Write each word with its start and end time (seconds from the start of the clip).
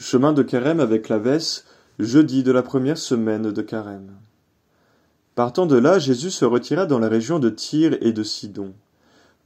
Chemin 0.00 0.32
de 0.32 0.44
Carême 0.44 0.78
avec 0.78 1.08
la 1.08 1.18
Vesse, 1.18 1.64
jeudi 1.98 2.44
de 2.44 2.52
la 2.52 2.62
première 2.62 2.98
semaine 2.98 3.50
de 3.50 3.62
Carême. 3.62 4.12
Partant 5.34 5.66
de 5.66 5.74
là, 5.74 5.98
Jésus 5.98 6.30
se 6.30 6.44
retira 6.44 6.86
dans 6.86 7.00
la 7.00 7.08
région 7.08 7.40
de 7.40 7.50
Tyr 7.50 7.98
et 8.00 8.12
de 8.12 8.22
Sidon. 8.22 8.74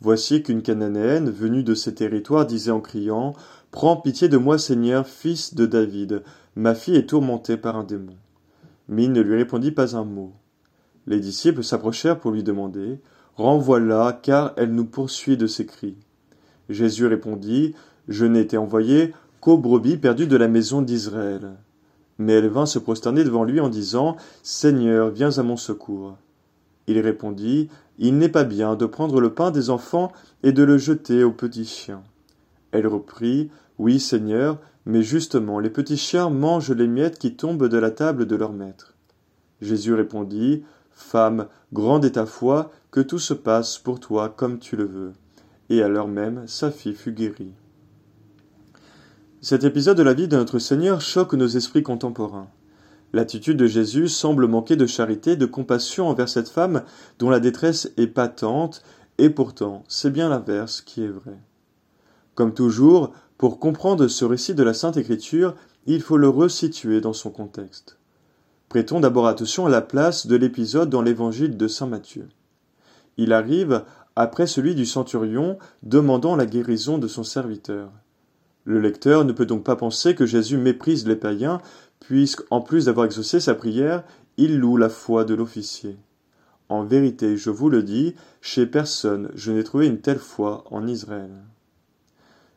Voici 0.03 0.43
qu'une 0.43 0.61
Cananéenne, 0.61 1.31
venue 1.31 1.63
de 1.63 1.75
ces 1.75 1.95
territoires, 1.95 2.45
disait 2.45 2.71
en 2.71 2.83
criant 2.83 3.33
Prends 3.71 3.97
pitié 3.97 4.29
de 4.29 4.37
moi, 4.37 4.59
Seigneur, 4.59 5.07
fils 5.07 5.55
de 5.55 5.65
David, 5.65 6.23
ma 6.55 6.75
fille 6.75 6.97
est 6.97 7.09
tourmentée 7.09 7.57
par 7.57 7.79
un 7.79 7.85
démon. 7.85 8.17
Mais 8.91 9.05
il 9.05 9.13
ne 9.13 9.23
lui 9.23 9.37
répondit 9.37 9.73
pas 9.73 9.97
un 9.97 10.05
mot. 10.05 10.35
Les 11.07 11.19
disciples 11.19 11.65
s'approchèrent 11.65 12.21
pour 12.21 12.31
lui 12.31 12.43
demander 12.43 13.01
Renvoie-la, 13.37 14.21
car 14.23 14.53
elle 14.59 14.75
nous 14.75 14.85
poursuit 14.85 15.39
de 15.39 15.47
ses 15.47 15.65
cris. 15.65 15.97
Jésus 16.69 17.07
répondit 17.07 17.75
Je 18.07 18.27
n'ai 18.27 18.41
été 18.41 18.59
envoyé 18.59 19.15
qu'aux 19.43 19.59
brebis 19.59 19.99
de 19.99 20.37
la 20.37 20.47
maison 20.47 20.83
d'Israël. 20.83 21.57
Mais 22.19 22.35
elle 22.35 22.49
vint 22.49 22.65
se 22.65 22.79
prosterner 22.79 23.25
devant 23.25 23.43
lui 23.43 23.59
en 23.59 23.69
disant 23.69 24.17
Seigneur, 24.45 25.11
viens 25.11 25.37
à 25.37 25.43
mon 25.43 25.57
secours. 25.57 26.17
Il 26.87 27.01
répondit 27.01 27.69
Il 27.99 28.19
n'est 28.19 28.29
pas 28.29 28.45
bien 28.45 28.77
de 28.77 28.87
prendre 28.87 29.21
le 29.21 29.35
pain 29.35 29.51
des 29.51 29.69
enfants 29.69 30.13
et 30.45 30.53
de 30.53 30.63
le 30.63 30.79
jeter 30.79 31.25
aux 31.25 31.33
petits 31.33 31.65
chiens. 31.65 32.05
Elle 32.71 32.87
reprit 32.87 33.51
Oui, 33.79 33.99
Seigneur, 33.99 34.61
mais 34.87 35.03
justement, 35.03 35.59
les 35.59 35.71
petits 35.71 35.97
chiens 35.97 36.31
mangent 36.31 36.71
les 36.71 36.87
miettes 36.87 37.19
qui 37.19 37.35
tombent 37.35 37.69
de 37.69 37.79
la 37.79 37.91
table 37.91 38.27
de 38.27 38.37
leur 38.37 38.53
maître. 38.53 38.95
Jésus 39.61 39.95
répondit 39.95 40.63
Femme, 40.93 41.49
grande 41.73 42.05
est 42.05 42.13
ta 42.13 42.27
foi, 42.27 42.71
que 42.93 43.01
tout 43.01 43.19
se 43.19 43.35
passe 43.35 43.77
pour 43.77 43.99
toi 43.99 44.29
comme 44.29 44.61
tu 44.61 44.77
le 44.77 44.85
veux. 44.85 45.13
Et 45.69 45.83
à 45.83 45.89
l'heure 45.89 46.07
même, 46.07 46.45
sa 46.47 46.71
fille 46.71 46.95
fut 46.95 47.13
guérie. 47.13 47.55
Cet 49.45 49.65
épisode 49.65 49.97
de 49.99 50.05
la 50.05 50.15
vie 50.15 50.29
de 50.29 50.37
notre 50.37 50.61
Seigneur 50.61 51.01
choque 51.01 51.35
nos 51.35 51.49
esprits 51.49 51.83
contemporains. 51.83 52.47
L'attitude 53.13 53.57
de 53.57 53.67
Jésus 53.67 54.07
semble 54.07 54.47
manquer 54.47 54.77
de 54.77 54.87
charité, 54.87 55.35
de 55.35 55.47
compassion 55.47 56.07
envers 56.09 56.29
cette 56.29 56.49
femme 56.49 56.85
dont 57.19 57.29
la 57.29 57.41
détresse 57.41 57.91
est 57.97 58.07
patente, 58.07 58.85
et 59.19 59.31
pourtant 59.31 59.83
c'est 59.89 60.13
bien 60.13 60.29
l'inverse 60.29 60.81
qui 60.81 61.03
est 61.03 61.09
vrai. 61.09 61.37
Comme 62.37 62.55
toujours, 62.55 63.11
pour 63.37 63.59
comprendre 63.59 64.07
ce 64.07 64.25
récit 64.25 64.55
de 64.55 64.63
la 64.63 64.75
Sainte 64.75 64.97
Écriture, 64.97 65.57
il 65.87 66.03
faut 66.03 66.19
le 66.19 66.29
resituer 66.29 67.01
dans 67.01 67.13
son 67.13 67.31
contexte. 67.31 67.99
Prêtons 68.69 69.01
d'abord 69.01 69.27
attention 69.27 69.67
à 69.67 69.71
la 69.71 69.83
place 69.83 70.29
de 70.29 70.37
l'épisode 70.37 70.89
dans 70.89 71.03
l'évangile 71.03 71.57
de 71.57 71.67
Saint 71.67 71.89
Matthieu. 71.89 72.29
Il 73.17 73.33
arrive 73.33 73.83
après 74.15 74.47
celui 74.47 74.77
du 74.77 74.87
centurion 74.87 75.59
demandant 75.83 76.37
la 76.37 76.47
guérison 76.47 76.97
de 76.97 77.09
son 77.09 77.25
serviteur. 77.25 77.91
Le 78.65 78.81
lecteur 78.81 79.25
ne 79.25 79.33
peut 79.33 79.47
donc 79.47 79.65
pas 79.65 79.77
penser 79.77 80.15
que 80.15 80.27
Jésus 80.27 80.57
méprise 80.57 81.07
les 81.07 81.17
païens, 81.17 81.61
puisqu'en 82.01 82.61
plus 82.61 82.87
d'avoir 82.87 83.07
exaucé 83.07 83.41
sa 83.41 83.55
prière, 83.55 84.05
il 84.37 84.59
loue 84.59 84.77
la 84.77 84.89
foi 84.89 85.25
de 85.25 85.35
l'officier. 85.35 85.97
En 86.69 86.85
vérité, 86.85 87.37
je 87.37 87.51
vous 87.51 87.69
le 87.69 87.83
dis, 87.83 88.15
chez 88.41 88.67
personne 88.67 89.31
je 89.35 89.53
n'ai 89.53 89.65
trouvé 89.65 89.87
une 89.87 90.01
telle 90.01 90.19
foi 90.19 90.65
en 90.71 90.87
Israël. 90.87 91.31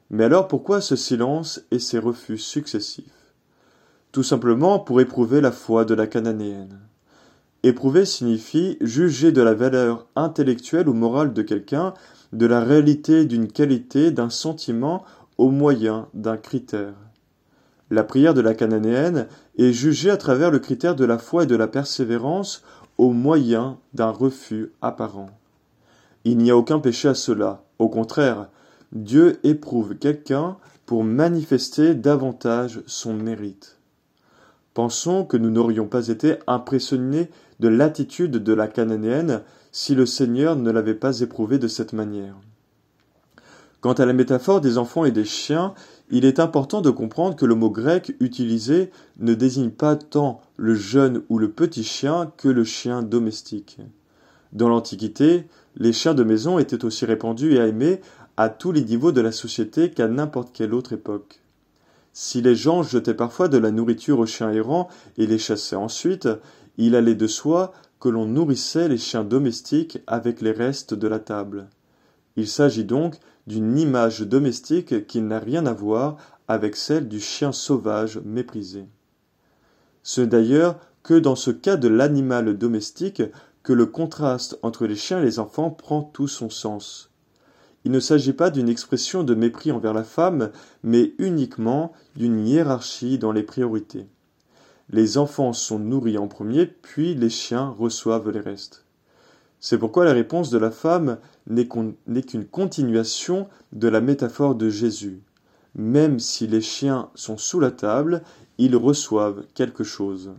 Mais 0.10 0.24
alors 0.26 0.48
pourquoi 0.48 0.82
ce 0.82 0.96
silence 0.96 1.62
et 1.72 1.80
ces 1.80 2.00
refus 2.00 2.38
successifs? 2.38 3.34
Tout 4.12 4.24
simplement 4.24 4.80
pour 4.80 5.02
éprouver 5.02 5.42
la 5.42 5.52
foi 5.52 5.84
de 5.84 5.94
la 5.94 6.08
cananéenne. 6.08 6.80
Éprouver 7.64 8.06
signifie 8.06 8.78
juger 8.80 9.32
de 9.32 9.42
la 9.42 9.56
valeur 9.56 10.08
intellectuelle 10.16 10.88
ou 10.88 10.94
morale 10.94 11.34
de 11.34 11.42
quelqu'un, 11.42 11.94
de 12.32 12.46
la 12.46 12.62
réalité 12.62 13.26
d'une 13.26 13.52
qualité, 13.52 14.12
d'un 14.12 14.30
sentiment 14.30 15.04
au 15.38 15.50
moyen 15.50 16.08
d'un 16.14 16.38
critère. 16.38 16.94
La 17.92 18.04
prière 18.04 18.34
de 18.34 18.42
la 18.42 18.54
cananéenne 18.54 19.28
est 19.58 19.72
jugée 19.72 20.10
à 20.10 20.18
travers 20.18 20.50
le 20.50 20.60
critère 20.60 20.96
de 20.96 21.06
la 21.06 21.18
foi 21.18 21.44
et 21.44 21.48
de 21.48 21.56
la 21.56 21.68
persévérance 21.68 22.64
au 22.98 23.12
moyen 23.12 23.78
d'un 23.94 24.10
refus 24.10 24.72
apparent. 24.82 25.30
Il 26.24 26.38
n'y 26.38 26.50
a 26.50 26.58
aucun 26.58 26.80
péché 26.80 27.08
à 27.08 27.14
cela. 27.14 27.64
Au 27.78 27.90
contraire, 27.90 28.50
Dieu 28.92 29.40
éprouve 29.44 29.96
quelqu'un 29.96 30.58
pour 30.86 31.04
manifester 31.04 31.94
davantage 31.94 32.82
son 32.88 33.14
mérite. 33.14 33.78
Pensons 34.74 35.24
que 35.24 35.38
nous 35.38 35.50
n'aurions 35.50 35.88
pas 35.88 36.08
été 36.08 36.36
impressionnés 36.48 37.30
de 37.60 37.68
l'attitude 37.68 38.44
de 38.44 38.54
la 38.54 38.68
cananéenne 38.68 39.42
si 39.72 39.96
le 39.96 40.06
Seigneur 40.06 40.56
ne 40.56 40.72
l'avait 40.72 40.96
pas 40.96 41.20
éprouvée 41.20 41.60
de 41.60 41.68
cette 41.68 41.94
manière. 41.94 42.36
Quant 43.86 43.94
à 43.94 44.08
la 44.08 44.14
métaphore 44.14 44.62
des 44.62 44.80
enfants 44.80 45.06
et 45.06 45.12
des 45.12 45.26
chiens, 45.26 45.76
il 46.10 46.26
est 46.26 46.40
important 46.40 46.82
de 46.82 46.90
comprendre 46.90 47.36
que 47.36 47.46
le 47.46 47.54
mot 47.54 47.70
grec 47.70 48.16
utilisé 48.20 48.90
ne 49.20 49.36
désigne 49.36 49.70
pas 49.70 49.96
tant 49.96 50.42
le 50.58 50.74
jeune 50.74 51.22
ou 51.30 51.38
le 51.38 51.52
petit 51.52 51.84
chien 51.84 52.32
que 52.36 52.48
le 52.48 52.64
chien 52.64 53.04
domestique. 53.04 53.78
Dans 54.54 54.70
l'Antiquité, 54.70 55.44
les 55.76 55.94
chiens 55.94 56.16
de 56.16 56.24
maison 56.24 56.58
étaient 56.58 56.84
aussi 56.84 57.06
répandus 57.06 57.54
et 57.54 57.58
aimés 57.58 58.02
à 58.38 58.50
tous 58.50 58.72
les 58.72 58.84
niveaux 58.84 59.12
de 59.12 59.22
la 59.22 59.32
société 59.32 59.92
qu'à 59.92 60.08
n'importe 60.08 60.50
quelle 60.52 60.74
autre 60.74 60.94
époque. 60.94 61.44
Si 62.12 62.42
les 62.42 62.56
gens 62.56 62.82
jetaient 62.82 63.14
parfois 63.14 63.50
de 63.50 63.60
la 63.60 63.70
nourriture 63.70 64.18
aux 64.18 64.26
chiens 64.26 64.52
errants 64.52 64.88
et 65.20 65.28
les 65.28 65.38
chassaient 65.38 65.76
ensuite, 65.76 66.28
il 66.80 66.96
allait 66.96 67.14
de 67.14 67.28
soi 67.28 67.72
que 68.00 68.10
l'on 68.10 68.26
nourrissait 68.26 68.88
les 68.88 68.98
chiens 68.98 69.24
domestiques 69.24 70.00
avec 70.08 70.42
les 70.42 70.54
restes 70.54 70.96
de 70.96 71.08
la 71.08 71.20
table. 71.20 71.68
Il 72.36 72.48
s'agit 72.48 72.84
donc 72.84 73.18
d'une 73.48 73.78
image 73.78 74.22
domestique 74.22 75.08
qui 75.08 75.22
n'a 75.22 75.40
rien 75.40 75.66
à 75.66 75.74
voir 75.74 76.18
avec 76.48 76.76
celle 76.76 77.08
du 77.08 77.20
chien 77.20 77.52
sauvage 77.52 78.20
méprisé. 78.24 78.86
Ce 80.04 80.22
n'est 80.22 80.28
d'ailleurs 80.28 80.80
que 81.04 81.14
dans 81.14 81.36
ce 81.36 81.52
cas 81.52 81.78
de 81.78 81.88
l'animal 81.88 82.58
domestique 82.58 83.22
que 83.64 83.74
le 83.74 83.86
contraste 83.86 84.60
entre 84.62 84.86
les 84.86 84.96
chiens 84.96 85.20
et 85.20 85.26
les 85.26 85.40
enfants 85.40 85.72
prend 85.72 86.04
tout 86.04 86.28
son 86.28 86.50
sens. 86.50 87.10
Il 87.84 87.92
ne 87.92 88.00
s'agit 88.00 88.34
pas 88.34 88.50
d'une 88.50 88.70
expression 88.70 89.24
de 89.24 89.36
mépris 89.36 89.72
envers 89.72 89.94
la 89.94 90.04
femme, 90.04 90.52
mais 90.84 91.14
uniquement 91.20 91.94
d'une 92.16 92.48
hiérarchie 92.48 93.20
dans 93.20 93.32
les 93.32 93.44
priorités. 93.44 94.08
Les 94.90 95.18
enfants 95.18 95.54
sont 95.54 95.80
nourris 95.80 96.18
en 96.18 96.28
premier, 96.28 96.66
puis 96.66 97.16
les 97.16 97.30
chiens 97.30 97.70
reçoivent 97.70 98.30
les 98.30 98.40
restes. 98.40 98.85
C'est 99.68 99.80
pourquoi 99.80 100.06
la 100.06 100.14
réponse 100.14 100.52
de 100.52 100.60
la 100.60 100.70
femme 100.70 101.18
n'est 101.48 101.66
qu'une 101.66 102.46
continuation 102.46 103.48
de 103.74 103.88
la 103.88 104.00
métaphore 104.00 104.54
de 104.54 104.70
Jésus. 104.70 105.24
Même 105.74 106.20
si 106.20 106.46
les 106.46 106.62
chiens 106.62 107.10
sont 107.16 107.40
sous 107.40 107.60
la 107.60 107.72
table, 107.72 108.22
ils 108.60 108.76
reçoivent 108.76 109.44
quelque 109.56 109.84
chose. 109.84 110.34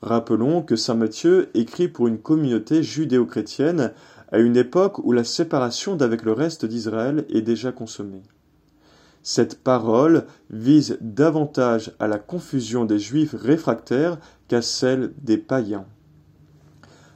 Rappelons 0.00 0.62
que 0.62 0.74
saint 0.74 0.94
Matthieu 0.94 1.50
écrit 1.52 1.86
pour 1.86 2.08
une 2.08 2.16
communauté 2.16 2.82
judéo-chrétienne 2.82 3.92
à 4.32 4.38
une 4.38 4.56
époque 4.56 5.00
où 5.00 5.12
la 5.12 5.24
séparation 5.24 5.94
d'avec 5.94 6.22
le 6.22 6.32
reste 6.32 6.64
d'Israël 6.64 7.26
est 7.28 7.42
déjà 7.42 7.72
consommée. 7.72 8.22
Cette 9.22 9.62
parole 9.62 10.24
vise 10.48 10.96
davantage 11.02 11.92
à 11.98 12.08
la 12.08 12.18
confusion 12.18 12.86
des 12.86 12.98
juifs 12.98 13.34
réfractaires 13.38 14.16
qu'à 14.48 14.62
celle 14.62 15.12
des 15.20 15.36
païens. 15.36 15.84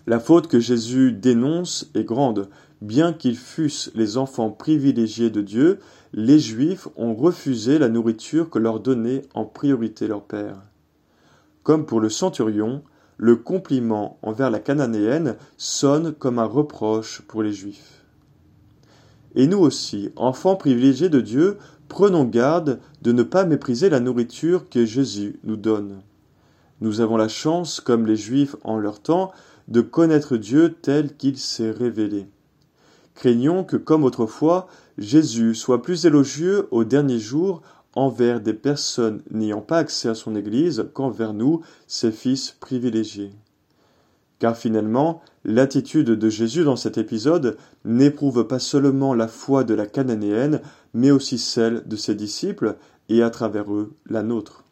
La 0.09 0.21
faute 0.21 0.49
que 0.49 0.59
Jésus 0.59 1.13
dénonce 1.13 1.91
est 1.95 2.03
grande. 2.03 2.49
Bien 2.81 3.13
qu'ils 3.13 3.37
fussent 3.37 3.91
les 3.95 4.17
enfants 4.17 4.49
privilégiés 4.49 5.29
de 5.29 5.43
Dieu, 5.43 5.81
les 6.15 6.39
Juifs 6.39 6.89
ont 6.97 7.15
refusé 7.15 7.79
la 7.79 7.91
nourriture 7.91 8.49
que 8.49 8.59
leur 8.59 8.81
donnait 8.81 9.27
en 9.35 9.45
priorité 9.45 10.07
leur 10.07 10.23
Père. 10.23 10.63
Comme 11.63 11.85
pour 11.85 12.01
le 12.01 12.09
centurion, 12.09 12.83
le 13.19 13.37
compliment 13.37 14.19
envers 14.23 14.51
la 14.51 14.61
cananéenne 14.61 15.37
sonne 15.59 16.15
comme 16.15 16.39
un 16.39 16.47
reproche 16.47 17.21
pour 17.29 17.43
les 17.43 17.53
Juifs. 17.53 18.03
Et 19.35 19.47
nous 19.47 19.59
aussi, 19.59 20.09
enfants 20.17 20.57
privilégiés 20.57 21.11
de 21.11 21.21
Dieu, 21.21 21.59
prenons 21.89 22.25
garde 22.25 22.81
de 23.03 23.13
ne 23.13 23.25
pas 23.25 23.45
mépriser 23.45 23.91
la 23.91 24.01
nourriture 24.01 24.71
que 24.71 24.87
Jésus 24.87 25.39
nous 25.45 25.57
donne. 25.57 26.01
Nous 26.81 27.03
avons 27.03 27.19
la 27.19 27.29
chance, 27.29 27.81
comme 27.81 28.07
les 28.07 28.17
Juifs 28.17 28.57
en 28.65 28.79
leur 28.79 29.01
temps, 29.01 29.33
de 29.69 29.81
connaître 29.81 30.37
Dieu 30.37 30.75
tel 30.81 31.17
qu'il 31.17 31.39
s'est 31.39 31.71
révélé. 31.71 32.27
Craignons 33.15 33.65
que, 33.65 33.77
comme 33.77 34.05
autrefois, 34.05 34.67
Jésus 34.97 35.55
soit 35.55 35.83
plus 35.83 36.07
élogieux 36.07 36.69
au 36.71 36.85
dernier 36.85 37.19
jour 37.19 37.63
envers 37.95 38.41
des 38.41 38.55
personnes 38.55 39.23
n'ayant 39.31 39.61
pas 39.61 39.79
accès 39.79 40.09
à 40.09 40.15
son 40.15 40.37
Église 40.37 40.87
qu'envers 40.95 41.35
nous, 41.35 41.63
ses 41.87 42.13
fils 42.13 42.53
privilégiés. 42.53 43.33
Car 44.39 44.57
finalement, 44.57 45.21
l'attitude 45.45 46.11
de 46.11 46.29
Jésus 46.29 46.63
dans 46.63 46.77
cet 46.77 46.97
épisode 46.97 47.57
n'éprouve 47.85 48.47
pas 48.47 48.61
seulement 48.61 49.15
la 49.15 49.27
foi 49.27 49.65
de 49.65 49.75
la 49.75 49.87
cananéenne, 49.87 50.61
mais 50.95 51.11
aussi 51.11 51.39
celle 51.39 51.83
de 51.87 51.97
ses 51.97 52.15
disciples, 52.15 52.77
et 53.09 53.23
à 53.23 53.31
travers 53.31 53.73
eux 53.73 53.95
la 54.09 54.23
nôtre. 54.23 54.65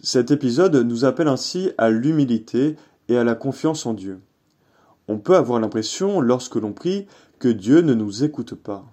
Cet 0.00 0.30
épisode 0.30 0.76
nous 0.76 1.04
appelle 1.04 1.26
ainsi 1.26 1.70
à 1.78 1.90
l'humilité 1.90 2.76
et 3.08 3.16
à 3.16 3.24
la 3.24 3.34
confiance 3.34 3.86
en 3.86 3.94
Dieu. 3.94 4.20
On 5.08 5.18
peut 5.18 5.36
avoir 5.36 5.60
l'impression, 5.60 6.20
lorsque 6.20 6.56
l'on 6.56 6.72
prie, 6.72 7.06
que 7.38 7.48
Dieu 7.48 7.80
ne 7.80 7.94
nous 7.94 8.24
écoute 8.24 8.54
pas. 8.54 8.84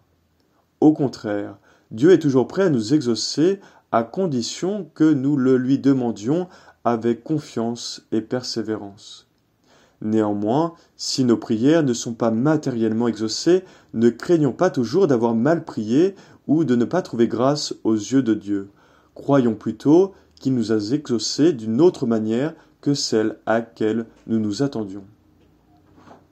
Au 0.80 0.94
contraire, 0.94 1.58
Dieu 1.92 2.12
est 2.12 2.20
toujours 2.20 2.48
prêt 2.48 2.64
à 2.64 2.70
nous 2.70 2.94
exaucer 2.94 3.60
à 3.92 4.04
condition 4.04 4.90
que 4.94 5.14
nous 5.14 5.38
le 5.38 5.58
lui 5.58 5.80
demandions 5.80 6.48
avec 6.84 7.24
confiance 7.24 8.06
et 8.12 8.22
persévérance. 8.22 9.28
Néanmoins, 10.02 10.74
si 10.98 11.24
nos 11.24 11.38
prières 11.38 11.84
ne 11.84 11.94
sont 11.94 12.14
pas 12.14 12.32
matériellement 12.32 13.08
exaucées, 13.08 13.64
ne 13.94 14.10
craignons 14.10 14.52
pas 14.52 14.70
toujours 14.70 15.08
d'avoir 15.08 15.34
mal 15.34 15.64
prié 15.64 16.16
ou 16.48 16.64
de 16.64 16.76
ne 16.76 16.86
pas 16.86 17.02
trouver 17.02 17.28
grâce 17.28 17.74
aux 17.84 17.96
yeux 17.96 18.22
de 18.22 18.34
Dieu. 18.34 18.70
Croyons 19.16 19.56
plutôt 19.56 20.14
qu'il 20.40 20.54
nous 20.54 20.72
a 20.72 20.94
exaucés 20.94 21.54
d'une 21.54 21.82
autre 21.82 22.06
manière 22.06 22.54
que 22.86 22.94
celle 22.94 23.38
à 23.48 23.54
laquelle 23.54 24.06
nous 24.28 24.38
nous 24.38 24.62
attendions. 24.62 25.04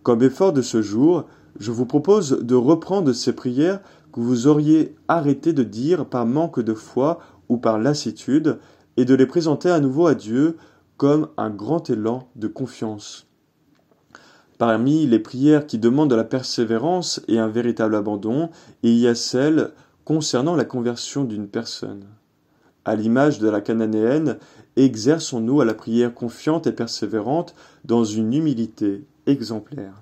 Comme 0.04 0.22
effort 0.22 0.54
de 0.54 0.62
ce 0.62 0.84
jour, 0.84 1.26
je 1.60 1.72
vous 1.72 1.88
propose 1.88 2.44
de 2.44 2.54
reprendre 2.54 3.12
ces 3.12 3.34
prières 3.34 3.80
que 4.12 4.20
vous 4.20 4.46
auriez 4.46 4.96
arrêté 5.08 5.52
de 5.52 5.64
dire 5.64 6.06
par 6.06 6.28
manque 6.28 6.60
de 6.60 6.76
foi 6.76 7.18
ou 7.50 7.58
par 7.58 7.80
lassitude, 7.80 8.60
et 8.98 9.06
de 9.06 9.16
les 9.16 9.26
présenter 9.26 9.72
à 9.72 9.80
nouveau 9.80 10.06
à 10.06 10.14
Dieu 10.14 10.58
comme 10.98 11.30
un 11.38 11.50
grand 11.50 11.90
élan 11.90 12.28
de 12.36 12.48
confiance. 12.48 13.26
Parmi 14.60 15.08
les 15.08 15.18
prières 15.18 15.66
qui 15.66 15.80
demandent 15.80 16.12
de 16.12 16.16
la 16.16 16.24
persévérance 16.24 17.20
et 17.28 17.40
un 17.40 17.48
véritable 17.48 17.96
abandon, 17.96 18.52
il 18.84 18.94
y 19.00 19.08
a 19.08 19.16
celle 19.16 19.72
concernant 20.06 20.56
la 20.56 20.66
conversion 20.66 21.24
d'une 21.24 21.48
personne. 21.48 22.06
À 22.86 22.96
l'image 22.96 23.40
de 23.40 23.48
la 23.48 23.62
cananéenne, 23.62 24.38
exerçons-nous 24.76 25.62
à 25.62 25.66
la 25.66 25.74
prière 25.74 26.14
confiante 26.14 26.68
et 26.68 26.74
persévérante 26.74 27.56
dans 27.86 28.04
une 28.04 28.34
humilité 28.34 29.04
exemplaire. 29.26 29.94